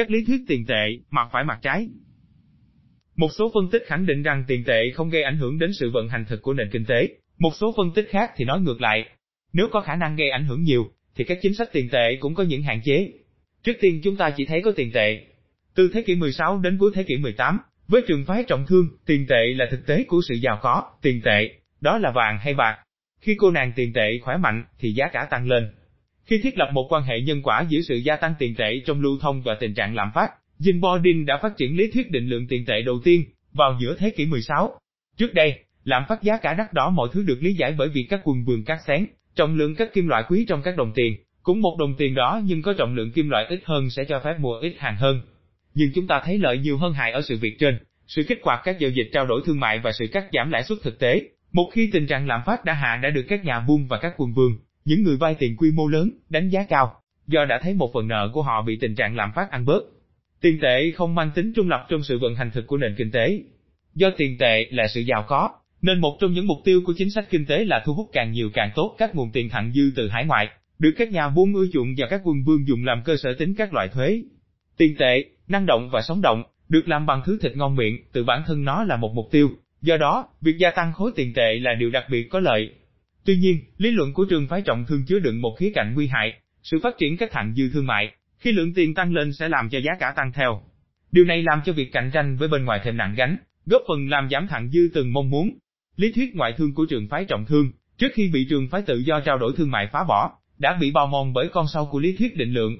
[0.00, 1.88] các lý thuyết tiền tệ, mặt phải mặt trái.
[3.16, 5.90] Một số phân tích khẳng định rằng tiền tệ không gây ảnh hưởng đến sự
[5.90, 8.80] vận hành thực của nền kinh tế, một số phân tích khác thì nói ngược
[8.80, 9.04] lại.
[9.52, 12.34] Nếu có khả năng gây ảnh hưởng nhiều, thì các chính sách tiền tệ cũng
[12.34, 13.12] có những hạn chế.
[13.62, 15.26] Trước tiên chúng ta chỉ thấy có tiền tệ.
[15.74, 17.58] Từ thế kỷ 16 đến cuối thế kỷ 18,
[17.88, 21.20] với trường phái trọng thương, tiền tệ là thực tế của sự giàu có, tiền
[21.24, 22.78] tệ, đó là vàng hay bạc.
[23.20, 25.70] Khi cô nàng tiền tệ khỏe mạnh, thì giá cả tăng lên.
[26.30, 29.00] Khi thiết lập một quan hệ nhân quả giữa sự gia tăng tiền tệ trong
[29.00, 32.28] lưu thông và tình trạng lạm phát, Jim Bodin đã phát triển lý thuyết định
[32.28, 34.78] lượng tiền tệ đầu tiên, vào giữa thế kỷ 16.
[35.16, 38.06] Trước đây, lạm phát giá cả đắt đỏ mọi thứ được lý giải bởi việc
[38.10, 41.16] các quần vườn cát xén, trọng lượng các kim loại quý trong các đồng tiền,
[41.42, 44.20] cũng một đồng tiền đó nhưng có trọng lượng kim loại ít hơn sẽ cho
[44.24, 45.20] phép mua ít hàng hơn.
[45.74, 48.60] Nhưng chúng ta thấy lợi nhiều hơn hại ở sự việc trên, sự kích hoạt
[48.64, 51.22] các giao dịch trao đổi thương mại và sự cắt giảm lãi suất thực tế.
[51.52, 54.14] Một khi tình trạng lạm phát đã hạ đã được các nhà buôn và các
[54.16, 54.52] quần vườn,
[54.84, 56.94] những người vay tiền quy mô lớn, đánh giá cao,
[57.26, 59.82] do đã thấy một phần nợ của họ bị tình trạng lạm phát ăn bớt.
[60.40, 63.10] Tiền tệ không mang tính trung lập trong sự vận hành thực của nền kinh
[63.10, 63.42] tế.
[63.94, 65.50] Do tiền tệ là sự giàu có,
[65.82, 68.32] nên một trong những mục tiêu của chính sách kinh tế là thu hút càng
[68.32, 71.54] nhiều càng tốt các nguồn tiền thặng dư từ hải ngoại, được các nhà buôn
[71.54, 74.22] ưa chuộng và các quân vương dùng làm cơ sở tính các loại thuế.
[74.76, 78.24] Tiền tệ, năng động và sống động, được làm bằng thứ thịt ngon miệng, từ
[78.24, 79.50] bản thân nó là một mục tiêu.
[79.82, 82.74] Do đó, việc gia tăng khối tiền tệ là điều đặc biệt có lợi.
[83.30, 86.06] Tuy nhiên, lý luận của trường phái trọng thương chứa đựng một khía cạnh nguy
[86.06, 89.48] hại, sự phát triển các thặng dư thương mại, khi lượng tiền tăng lên sẽ
[89.48, 90.62] làm cho giá cả tăng theo.
[91.12, 94.08] Điều này làm cho việc cạnh tranh với bên ngoài thêm nặng gánh, góp phần
[94.08, 95.50] làm giảm thặng dư từng mong muốn.
[95.96, 98.98] Lý thuyết ngoại thương của trường phái trọng thương, trước khi bị trường phái tự
[98.98, 101.98] do trao đổi thương mại phá bỏ, đã bị bào mòn bởi con sâu của
[101.98, 102.76] lý thuyết định lượng.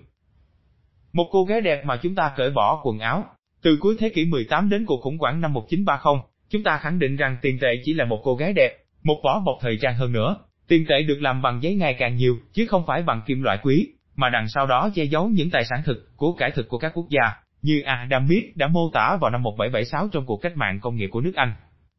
[1.13, 3.25] Một cô gái đẹp mà chúng ta cởi bỏ quần áo.
[3.63, 6.15] Từ cuối thế kỷ 18 đến cuộc khủng hoảng năm 1930,
[6.49, 9.43] chúng ta khẳng định rằng tiền tệ chỉ là một cô gái đẹp, một vỏ
[9.47, 10.37] bọc thời trang hơn nữa.
[10.69, 13.59] Tiền tệ được làm bằng giấy ngày càng nhiều, chứ không phải bằng kim loại
[13.63, 16.79] quý, mà đằng sau đó che giấu những tài sản thực, của cải thực của
[16.79, 20.57] các quốc gia, như Adam Smith đã mô tả vào năm 1776 trong cuộc cách
[20.57, 21.53] mạng công nghiệp của nước Anh.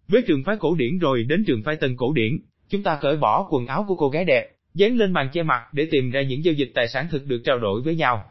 [0.08, 2.38] Với trường phái cổ điển rồi đến trường phái tân cổ điển,
[2.70, 5.62] chúng ta cởi bỏ quần áo của cô gái đẹp, dán lên màn che mặt
[5.74, 8.24] để tìm ra những giao dịch tài sản thực được trao đổi với nhau.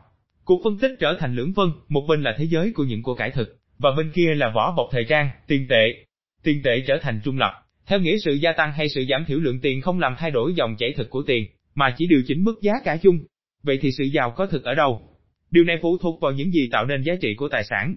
[0.45, 3.15] Cuộc phân tích trở thành lưỡng phân, một bên là thế giới của những của
[3.15, 6.05] cải thực, và bên kia là vỏ bọc thời trang, tiền tệ.
[6.43, 7.53] Tiền tệ trở thành trung lập,
[7.91, 10.55] theo nghĩa sự gia tăng hay sự giảm thiểu lượng tiền không làm thay đổi
[10.55, 13.19] dòng chảy thực của tiền, mà chỉ điều chỉnh mức giá cả chung.
[13.63, 15.03] Vậy thì sự giàu có thực ở đâu?
[15.51, 17.97] Điều này phụ thuộc vào những gì tạo nên giá trị của tài sản.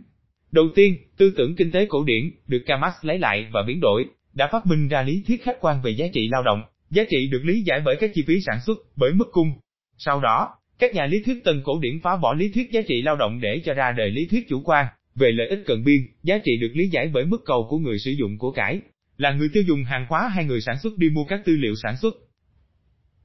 [0.52, 3.80] Đầu tiên, tư tưởng kinh tế cổ điển, được Karl Marx lấy lại và biến
[3.80, 7.04] đổi, đã phát minh ra lý thuyết khách quan về giá trị lao động, Giá
[7.10, 9.52] trị được lý giải bởi các chi phí sản xuất, bởi mức cung.
[9.98, 13.02] Sau đó, các nhà lý thuyết tân cổ điển phá bỏ lý thuyết giá trị
[13.02, 16.00] lao động để cho ra đời lý thuyết chủ quan, về lợi ích cận biên,
[16.24, 18.80] giá trị được lý giải bởi mức cầu của người sử dụng của cải,
[19.24, 21.74] là người tiêu dùng hàng hóa hay người sản xuất đi mua các tư liệu
[21.84, 22.14] sản xuất.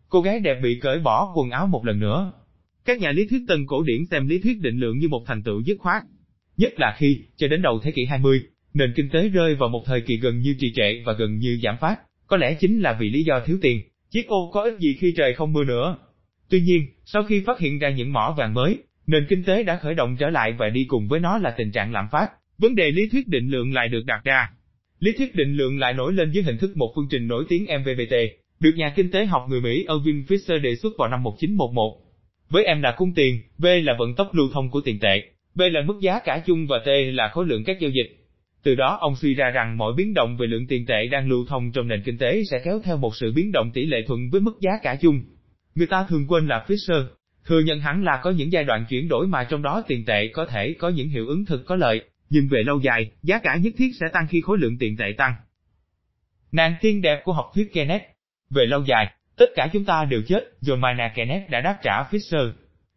[0.09, 2.33] Cô gái đẹp bị cởi bỏ quần áo một lần nữa.
[2.85, 5.43] Các nhà lý thuyết tân cổ điển xem lý thuyết định lượng như một thành
[5.43, 6.03] tựu dứt khoát.
[6.57, 8.43] Nhất là khi, cho đến đầu thế kỷ 20,
[8.75, 11.59] nền kinh tế rơi vào một thời kỳ gần như trì trệ và gần như
[11.63, 11.97] giảm phát.
[12.27, 13.81] Có lẽ chính là vì lý do thiếu tiền,
[14.11, 15.99] chiếc ô có ích gì khi trời không mưa nữa.
[16.51, 19.77] Tuy nhiên, sau khi phát hiện ra những mỏ vàng mới, nền kinh tế đã
[19.77, 22.31] khởi động trở lại và đi cùng với nó là tình trạng lạm phát.
[22.59, 24.51] Vấn đề lý thuyết định lượng lại được đặt ra.
[25.01, 27.67] Lý thuyết định lượng lại nổi lên dưới hình thức một phương trình nổi tiếng
[27.81, 28.15] MVVT,
[28.61, 32.01] được nhà kinh tế học người Mỹ Irving Fisher đề xuất vào năm 1911.
[32.51, 35.23] Với M là cung tiền, V là vận tốc lưu thông của tiền tệ,
[35.55, 38.19] B là mức giá cả chung và T là khối lượng các giao dịch.
[38.63, 41.45] Từ đó ông suy ra rằng mọi biến động về lượng tiền tệ đang lưu
[41.49, 44.31] thông trong nền kinh tế sẽ kéo theo một sự biến động tỷ lệ thuận
[44.31, 45.21] với mức giá cả chung.
[45.75, 47.05] Người ta thường quên là Fisher,
[47.47, 50.29] thừa nhận hẳn là có những giai đoạn chuyển đổi mà trong đó tiền tệ
[50.29, 53.57] có thể có những hiệu ứng thực có lợi, nhưng về lâu dài, giá cả
[53.57, 55.35] nhất thiết sẽ tăng khi khối lượng tiền tệ tăng.
[56.53, 58.03] Nàng tiên đẹp của học thuyết Kenneth
[58.51, 61.79] Về lâu dài, tất cả chúng ta đều chết, rồi mà nàng Kenneth đã đáp
[61.83, 62.53] trả Fisher.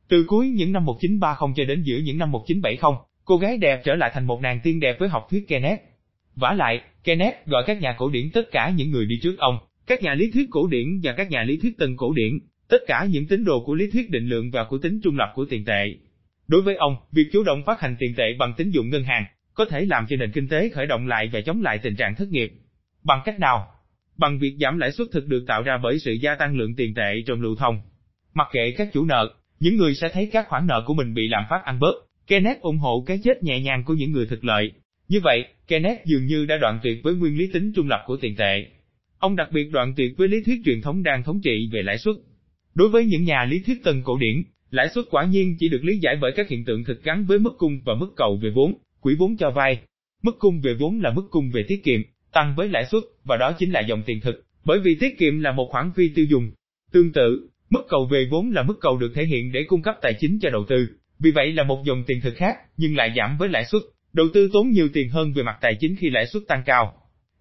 [0.07, 2.91] Từ cuối những năm 1930 cho đến giữa những năm 1970,
[3.25, 5.81] Cô gái đẹp trở lại thành một nàng tiên đẹp với học thuyết Kenneth.
[6.35, 9.57] Vả lại, Kenneth gọi các nhà cổ điển tất cả những người đi trước ông,
[9.87, 12.77] các nhà lý thuyết cổ điển và các nhà lý thuyết tân cổ điển, tất
[12.87, 15.45] cả những tín đồ của lý thuyết định lượng và của tính trung lập của
[15.45, 15.95] tiền tệ.
[16.51, 19.25] Đối với ông, việc chủ động phát hành tiền tệ bằng tín dụng ngân hàng
[19.53, 22.15] có thể làm cho nền kinh tế khởi động lại và chống lại tình trạng
[22.15, 22.51] thất nghiệp.
[23.03, 23.67] Bằng cách nào?
[24.17, 26.93] Bằng việc giảm lãi suất thực được tạo ra bởi sự gia tăng lượng tiền
[26.93, 27.81] tệ trong lưu thông.
[28.33, 31.27] Mặc kệ các chủ nợ, những người sẽ thấy các khoản nợ của mình bị
[31.27, 31.93] làm phát ăn bớt,
[32.27, 34.71] Kenneth ủng hộ cái chết nhẹ nhàng của những người thực lợi.
[35.07, 38.17] Như vậy, Kenneth dường như đã đoạn tuyệt với nguyên lý tính trung lập của
[38.17, 38.65] tiền tệ.
[39.19, 41.97] Ông đặc biệt đoạn tuyệt với lý thuyết truyền thống đang thống trị về lãi
[41.97, 42.15] suất.
[42.75, 45.83] Đối với những nhà lý thuyết tân cổ điển, lãi suất quả nhiên chỉ được
[45.83, 48.49] lý giải bởi các hiện tượng thực gắn với mức cung và mức cầu về
[48.49, 49.79] vốn, quỹ vốn cho vay.
[50.23, 52.01] Mức cung về vốn là mức cung về tiết kiệm,
[52.33, 55.39] tăng với lãi suất, và đó chính là dòng tiền thực, bởi vì tiết kiệm
[55.39, 56.51] là một khoản phi tiêu dùng.
[56.91, 59.95] Tương tự, mức cầu về vốn là mức cầu được thể hiện để cung cấp
[60.01, 60.87] tài chính cho đầu tư,
[61.19, 63.81] Vì vậy là một dòng tiền thực khác, nhưng lại giảm với lãi suất,
[64.13, 66.93] đầu tư tốn nhiều tiền hơn về mặt tài chính khi lãi suất tăng cao.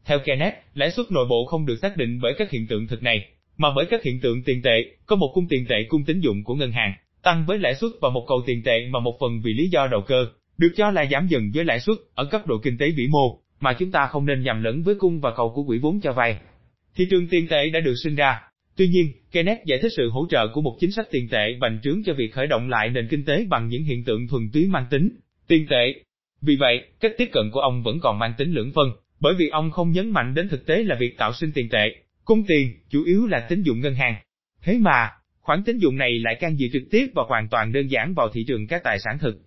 [0.05, 3.03] Theo Kenneth, lãi suất nội bộ không được xác định bởi các hiện tượng thực
[3.03, 6.21] này, mà bởi các hiện tượng tiền tệ, có một cung tiền tệ cung tín
[6.21, 9.17] dụng của ngân hàng, tăng với lãi suất và một cầu tiền tệ mà một
[9.21, 10.27] phần vì lý do đầu cơ,
[10.59, 13.41] được cho là giảm dần với lãi suất ở cấp độ kinh tế vĩ mô,
[13.61, 16.13] mà chúng ta không nên nhầm lẫn với cung và cầu của quỹ vốn cho
[16.13, 16.39] vay.
[16.95, 18.41] Thị trường tiền tệ đã được sinh ra.
[18.77, 21.79] Tuy nhiên, Kenneth giải thích sự hỗ trợ của một chính sách tiền tệ bành
[21.83, 24.67] trướng cho việc khởi động lại nền kinh tế bằng những hiện tượng thuần túy
[24.67, 25.11] mang tính
[25.49, 25.95] tiền tệ.
[26.43, 28.91] Vì vậy, cách tiếp cận của ông vẫn còn mang tính lưỡng phân,
[29.21, 31.95] bởi vì ông không nhấn mạnh đến thực tế là việc tạo sinh tiền tệ,
[32.25, 34.15] cung tiền, chủ yếu là tín dụng ngân hàng.
[34.63, 37.87] Thế mà, khoản tín dụng này lại can dự trực tiếp và hoàn toàn đơn
[37.91, 39.41] giản vào thị trường các tài sản thực.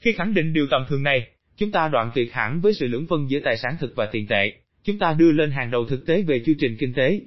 [0.00, 3.06] Khi khẳng định điều tầm thường này, chúng ta đoạn tuyệt hẳn với sự lưỡng
[3.06, 4.52] phân giữa tài sản thực và tiền tệ,
[4.84, 7.20] chúng ta đưa lên hàng đầu thực tế về chương trình kinh tế.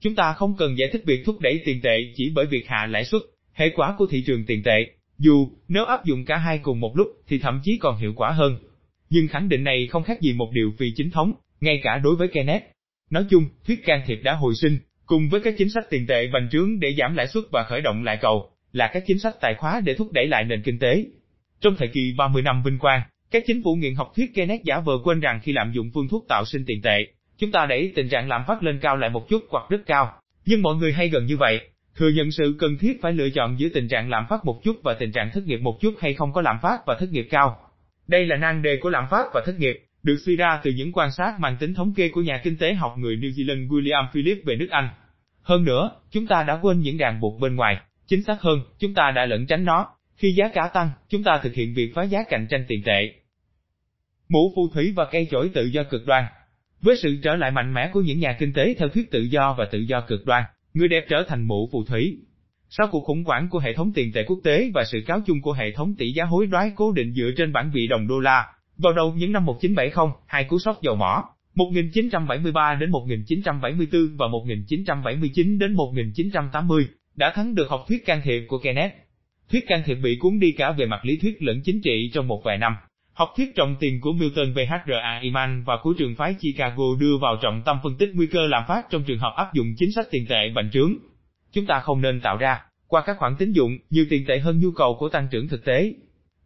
[0.00, 2.86] Chúng ta không cần giải thích việc thúc đẩy tiền tệ chỉ bởi việc hạ
[2.86, 3.22] lãi suất,
[3.52, 4.86] hệ quả của thị trường tiền tệ,
[5.18, 8.30] dù nếu áp dụng cả hai cùng một lúc thì thậm chí còn hiệu quả
[8.30, 8.58] hơn.
[9.10, 12.16] Nhưng khẳng định này không khác gì một điều phi chính thống, ngay cả đối
[12.16, 12.62] với Kenneth.
[13.10, 14.78] Nói chung, thuyết can thiệp đã hồi sinh,
[15.10, 17.80] cùng với các chính sách tiền tệ bành trướng để giảm lãi suất và khởi
[17.80, 20.78] động lại cầu, là các chính sách tài khóa để thúc đẩy lại nền kinh
[20.78, 21.04] tế.
[21.60, 24.80] Trong thời kỳ 30 năm vinh quang, các chính phủ nghiện học thuyết Keynes giả
[24.80, 27.06] vờ quên rằng khi lạm dụng phương thuốc tạo sinh tiền tệ,
[27.38, 30.12] chúng ta đẩy tình trạng lạm phát lên cao lại một chút hoặc rất cao.
[30.46, 31.60] Nhưng mọi người hay gần như vậy,
[31.96, 34.76] thừa nhận sự cần thiết phải lựa chọn giữa tình trạng lạm phát một chút
[34.82, 37.26] và tình trạng thất nghiệp một chút hay không có lạm phát và thất nghiệp
[37.30, 37.60] cao.
[38.08, 40.92] Đây là nan đề của lạm phát và thất nghiệp, được suy ra từ những
[40.92, 44.06] quan sát mang tính thống kê của nhà kinh tế học người New Zealand William
[44.12, 44.88] Philip về nước Anh.
[45.42, 48.94] Hơn nữa, chúng ta đã quên những ràng buộc bên ngoài, chính xác hơn, chúng
[48.94, 49.88] ta đã lẩn tránh nó.
[50.16, 53.14] Khi giá cả tăng, chúng ta thực hiện việc phá giá cạnh tranh tiền tệ.
[54.28, 56.24] Mũ phù thủy và cây chổi tự do cực đoan
[56.82, 59.54] Với sự trở lại mạnh mẽ của những nhà kinh tế theo thuyết tự do
[59.58, 60.44] và tự do cực đoan,
[60.74, 62.18] người đẹp trở thành mũ phù thủy.
[62.70, 65.42] Sau cuộc khủng hoảng của hệ thống tiền tệ quốc tế và sự cáo chung
[65.42, 68.20] của hệ thống tỷ giá hối đoái cố định dựa trên bản vị đồng đô
[68.20, 68.46] la,
[68.80, 71.24] vào đầu những năm 1970, hai cú sốc dầu mỏ,
[71.54, 78.58] 1973 đến 1974 và 1979 đến 1980, đã thắng được học thuyết can thiệp của
[78.58, 78.94] Kenneth.
[79.50, 82.28] Thuyết can thiệp bị cuốn đi cả về mặt lý thuyết lẫn chính trị trong
[82.28, 82.76] một vài năm.
[83.12, 87.36] Học thuyết trọng tiền của Milton VHRA Iman và của trường phái Chicago đưa vào
[87.42, 90.06] trọng tâm phân tích nguy cơ lạm phát trong trường hợp áp dụng chính sách
[90.10, 90.94] tiền tệ bành trướng.
[91.52, 94.60] Chúng ta không nên tạo ra, qua các khoản tín dụng, nhiều tiền tệ hơn
[94.60, 95.92] nhu cầu của tăng trưởng thực tế.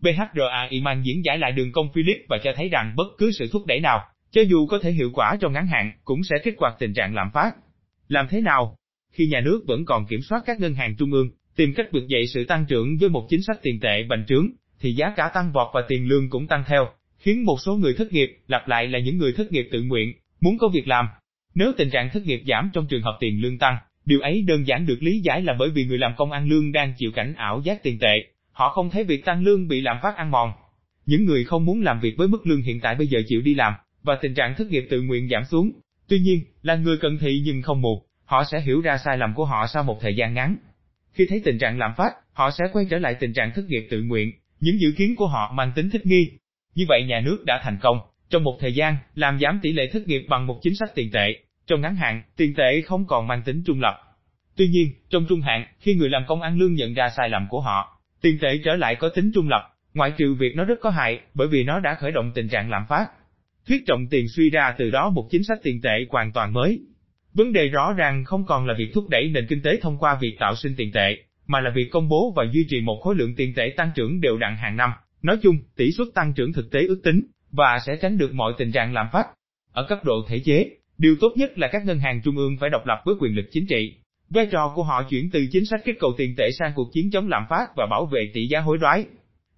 [0.00, 3.48] BHRA Iman diễn giải lại đường công Philip và cho thấy rằng bất cứ sự
[3.52, 4.00] thúc đẩy nào,
[4.30, 7.14] cho dù có thể hiệu quả trong ngắn hạn, cũng sẽ kích hoạt tình trạng
[7.14, 7.50] lạm phát.
[8.08, 8.76] Làm thế nào?
[9.12, 12.08] Khi nhà nước vẫn còn kiểm soát các ngân hàng trung ương, tìm cách vực
[12.08, 14.48] dậy sự tăng trưởng với một chính sách tiền tệ bành trướng,
[14.80, 16.88] thì giá cả tăng vọt và tiền lương cũng tăng theo,
[17.18, 20.12] khiến một số người thất nghiệp, lặp lại là những người thất nghiệp tự nguyện,
[20.40, 21.06] muốn có việc làm.
[21.54, 24.66] Nếu tình trạng thất nghiệp giảm trong trường hợp tiền lương tăng, điều ấy đơn
[24.66, 27.34] giản được lý giải là bởi vì người làm công ăn lương đang chịu cảnh
[27.36, 30.52] ảo giác tiền tệ, họ không thấy việc tăng lương bị lạm phát ăn mòn.
[31.06, 33.54] Những người không muốn làm việc với mức lương hiện tại bây giờ chịu đi
[33.54, 35.72] làm, và tình trạng thất nghiệp tự nguyện giảm xuống.
[36.08, 39.34] Tuy nhiên, là người cận thị nhưng không mù, họ sẽ hiểu ra sai lầm
[39.34, 40.56] của họ sau một thời gian ngắn.
[41.12, 43.86] Khi thấy tình trạng lạm phát, họ sẽ quay trở lại tình trạng thất nghiệp
[43.90, 46.30] tự nguyện, những dự kiến của họ mang tính thích nghi.
[46.74, 47.98] Như vậy nhà nước đã thành công,
[48.30, 51.10] trong một thời gian, làm giảm tỷ lệ thất nghiệp bằng một chính sách tiền
[51.12, 51.44] tệ.
[51.66, 54.00] Trong ngắn hạn, tiền tệ không còn mang tính trung lập.
[54.56, 57.46] Tuy nhiên, trong trung hạn, khi người làm công ăn lương nhận ra sai lầm
[57.50, 57.93] của họ,
[58.24, 59.62] tiền tệ trở lại có tính trung lập,
[59.94, 62.70] ngoại trừ việc nó rất có hại, bởi vì nó đã khởi động tình trạng
[62.70, 63.06] lạm phát.
[63.68, 66.80] Thuyết trọng tiền suy ra từ đó một chính sách tiền tệ hoàn toàn mới.
[67.34, 70.18] Vấn đề rõ ràng không còn là việc thúc đẩy nền kinh tế thông qua
[70.20, 71.16] việc tạo sinh tiền tệ,
[71.46, 74.20] mà là việc công bố và duy trì một khối lượng tiền tệ tăng trưởng
[74.20, 74.90] đều đặn hàng năm.
[75.22, 78.52] Nói chung, tỷ suất tăng trưởng thực tế ước tính, và sẽ tránh được mọi
[78.58, 79.26] tình trạng lạm phát.
[79.72, 82.70] Ở cấp độ thể chế, điều tốt nhất là các ngân hàng trung ương phải
[82.70, 83.94] độc lập với quyền lực chính trị.
[84.30, 87.10] Vai trò của họ chuyển từ chính sách kích cầu tiền tệ sang cuộc chiến
[87.10, 89.04] chống lạm phát và bảo vệ tỷ giá hối đoái.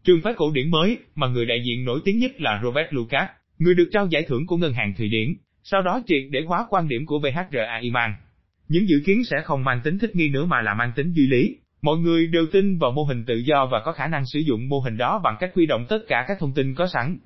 [0.05, 3.29] Trường phái cổ điển mới, mà người đại diện nổi tiếng nhất là Robert Lucas,
[3.59, 6.67] người được trao giải thưởng của ngân hàng Thụy Điển, sau đó triệt để hóa
[6.71, 8.15] quan điểm của VHRA Iman.
[8.69, 11.27] Những dự kiến sẽ không mang tính thích nghi nữa mà là mang tính duy
[11.27, 11.57] lý.
[11.83, 14.69] Mọi người đều tin vào mô hình tự do và có khả năng sử dụng
[14.69, 17.19] mô hình đó bằng cách huy động tất cả các thông tin có sẵn.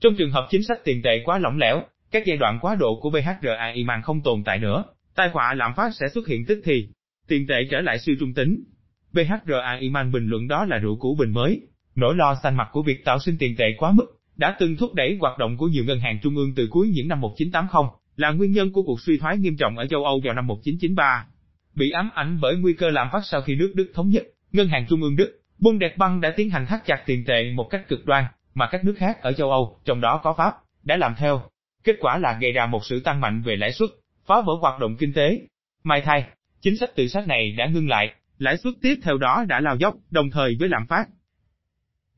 [0.00, 3.00] Trong trường hợp chính sách tiền tệ quá lỏng lẻo, các giai đoạn quá độ
[3.02, 4.84] của VHRA Iman không tồn tại nữa,
[5.16, 6.88] tai họa lạm phát sẽ xuất hiện tức thì.
[7.28, 8.64] Tiền tệ trở lại siêu trung tính.
[9.12, 11.60] BHRA Iman bình luận đó là rượu cũ bình mới.
[11.94, 14.94] Nỗi lo xanh mặt của việc tạo sinh tiền tệ quá mức đã từng thúc
[14.94, 18.30] đẩy hoạt động của nhiều ngân hàng trung ương từ cuối những năm 1980, là
[18.30, 21.26] nguyên nhân của cuộc suy thoái nghiêm trọng ở châu Âu vào năm 1993.
[21.74, 24.68] Bị ám ảnh bởi nguy cơ lạm phát sau khi nước Đức thống nhất, ngân
[24.68, 28.06] hàng trung ương Đức, Bundesbank đã tiến hành thắt chặt tiền tệ một cách cực
[28.06, 31.42] đoan, mà các nước khác ở châu Âu, trong đó có Pháp, đã làm theo.
[31.84, 33.90] Kết quả là gây ra một sự tăng mạnh về lãi suất,
[34.26, 35.40] phá vỡ hoạt động kinh tế.
[35.84, 36.24] May thay,
[36.60, 39.76] chính sách tự sát này đã ngưng lại, lãi suất tiếp theo đó đã lao
[39.76, 41.04] dốc, đồng thời với lạm phát.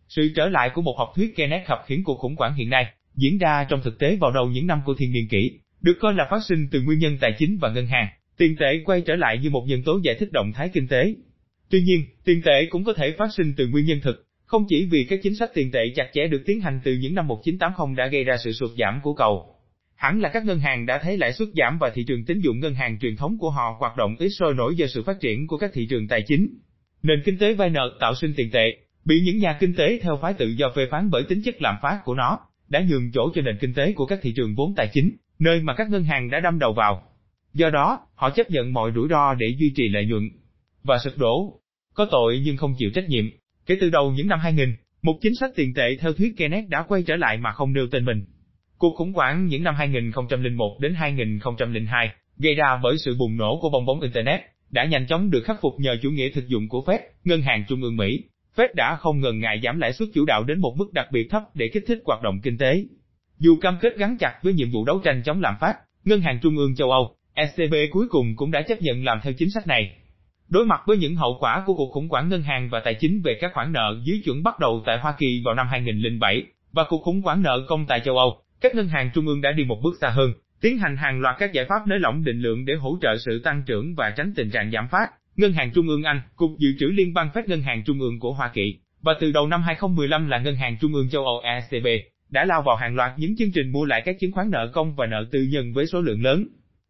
[0.09, 2.87] Sự trở lại của một học thuyết Keynes hợp khiến cuộc khủng hoảng hiện nay
[3.15, 6.15] diễn ra trong thực tế vào đầu những năm của thiên niên kỷ, được coi
[6.15, 8.09] là phát sinh từ nguyên nhân tài chính và ngân hàng.
[8.37, 11.15] Tiền tệ quay trở lại như một nhân tố giải thích động thái kinh tế.
[11.71, 14.89] Tuy nhiên, tiền tệ cũng có thể phát sinh từ nguyên nhân thực, không chỉ
[14.91, 17.95] vì các chính sách tiền tệ chặt chẽ được tiến hành từ những năm 1980
[17.97, 19.58] đã gây ra sự sụt giảm của cầu.
[19.99, 22.61] Hẳn là các ngân hàng đã thấy lãi suất giảm và thị trường tín dụng
[22.61, 25.47] ngân hàng truyền thống của họ hoạt động ít sôi nổi do sự phát triển
[25.47, 26.59] của các thị trường tài chính.
[27.03, 30.19] Nền kinh tế vay nợ tạo sinh tiền tệ, bị những nhà kinh tế theo
[30.23, 32.39] phái tự do phê phán bởi tính chất lạm phát của nó,
[32.69, 35.61] đã nhường chỗ cho nền kinh tế của các thị trường vốn tài chính, nơi
[35.61, 37.03] mà các ngân hàng đã đâm đầu vào.
[37.55, 40.31] Do đó, họ chấp nhận mọi rủi ro để duy trì lợi nhuận
[40.83, 41.61] và sụp đổ.
[41.95, 43.25] Có tội nhưng không chịu trách nhiệm.
[43.67, 46.83] Kể từ đầu những năm 2000, một chính sách tiền tệ theo thuyết Keynes đã
[46.89, 48.25] quay trở lại mà không nêu tên mình.
[48.79, 53.71] Cuộc khủng hoảng những năm 2001 đến 2002, gây ra bởi sự bùng nổ của
[53.71, 56.83] bong bóng Internet, đã nhanh chóng được khắc phục nhờ chủ nghĩa thực dụng của
[56.87, 58.25] Fed, Ngân hàng Trung ương Mỹ.
[58.57, 61.29] Fed đã không ngần ngại giảm lãi suất chủ đạo đến một mức đặc biệt
[61.31, 62.85] thấp để kích thích hoạt động kinh tế.
[63.39, 66.39] Dù cam kết gắn chặt với nhiệm vụ đấu tranh chống lạm phát, Ngân hàng
[66.43, 69.67] Trung ương châu Âu, ECB cuối cùng cũng đã chấp nhận làm theo chính sách
[69.67, 69.97] này.
[70.49, 73.23] Đối mặt với những hậu quả của cuộc khủng hoảng ngân hàng và tài chính
[73.25, 76.43] về các khoản nợ dưới chuẩn bắt đầu tại Hoa Kỳ vào năm 2007,
[76.73, 79.53] và cuộc khủng hoảng nợ công tại châu Âu, các ngân hàng trung ương đã
[79.53, 82.41] đi một bước xa hơn, tiến hành hàng loạt các giải pháp nới lỏng định
[82.41, 85.07] lượng để hỗ trợ sự tăng trưởng và tránh tình trạng giảm phát.
[85.37, 88.19] Ngân hàng Trung ương Anh, Cục Dự trữ Liên bang Fed Ngân hàng Trung ương
[88.19, 91.41] của Hoa Kỳ, và từ đầu năm 2015 là Ngân hàng Trung ương châu Âu
[91.41, 91.87] ECB,
[92.31, 94.95] đã lao vào hàng loạt những chương trình mua lại các chứng khoán nợ công
[94.95, 96.47] và nợ tư nhân với số lượng lớn.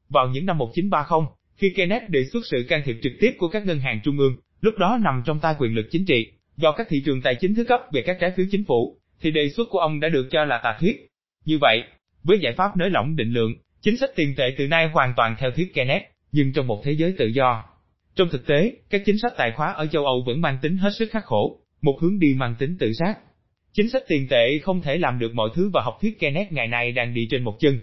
[0.08, 3.66] Vào những năm 1930, khi Keynes đề xuất sự can thiệp trực tiếp của các
[3.66, 6.86] ngân hàng trung ương, lúc đó nằm trong tay quyền lực chính trị, do các
[6.90, 9.68] thị trường tài chính thứ cấp về các trái phiếu chính phủ, thì đề xuất
[9.70, 11.08] của ông đã được cho là tà thuyết.
[11.48, 11.84] Như vậy,
[12.24, 15.36] với giải pháp nới lỏng định lượng, chính sách tiền tệ từ nay hoàn toàn
[15.38, 16.02] theo thuyết Keynes,
[16.32, 17.64] nhưng trong một thế giới tự do.
[18.16, 20.90] Trong thực tế, các chính sách tài khóa ở châu Âu vẫn mang tính hết
[20.98, 23.14] sức khắc khổ, một hướng đi mang tính tự sát.
[23.72, 26.66] Chính sách tiền tệ không thể làm được mọi thứ và học thuyết Keynes ngày
[26.68, 27.80] nay đang đi trên một chân,